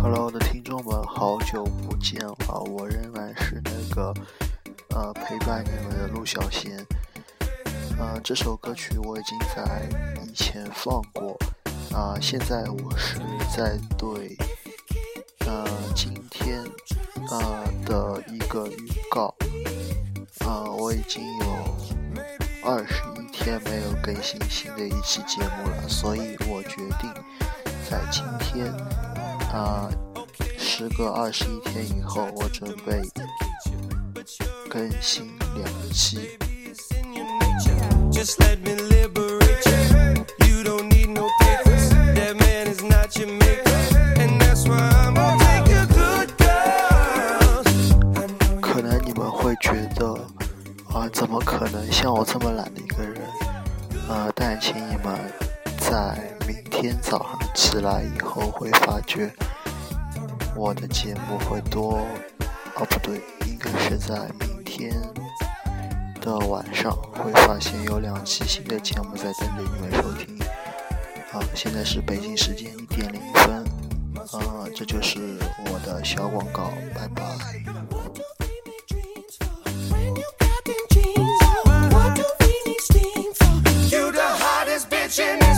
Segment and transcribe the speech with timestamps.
[0.00, 4.14] Hello，的听众们，好久不见了，我仍然是那个
[4.90, 6.86] 呃陪伴你们的陆小贤。
[7.98, 9.82] 呃，这首歌曲我已经在
[10.24, 11.36] 以前放过，
[11.92, 13.18] 啊，现在我是
[13.52, 14.36] 在对
[15.40, 16.62] 呃今天
[17.32, 19.34] 呃的一个预告，
[20.46, 21.46] 呃，我已经有
[22.62, 23.02] 二十
[23.40, 27.10] 天没有更新新的一期节目了，所以我决定
[27.88, 28.66] 在今天
[29.50, 29.88] 啊，
[30.58, 33.00] 时隔二十一天以后，我准备
[34.68, 35.26] 更新
[35.56, 36.38] 两期。
[48.60, 50.14] 可能你们会觉得，
[50.92, 53.22] 啊，怎么可能像我这么懒的一个人？
[54.08, 55.18] 呃，但请你们
[55.78, 59.30] 在明天早上起来以后会发觉，
[60.54, 61.98] 我的节目会多。
[62.76, 64.92] 哦，不对，应该是在明天。
[66.20, 70.38] 的晚上会发现有两期新的节目在等着你们收听。
[71.32, 73.64] 啊，现在是北京时间一点零分，
[74.38, 77.99] 啊，这就是我的小广告，拜拜。
[85.10, 85.49] catching.